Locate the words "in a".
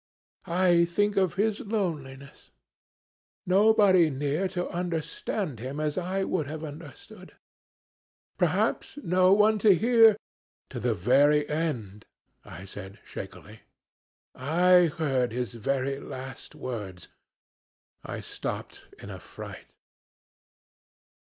18.97-19.19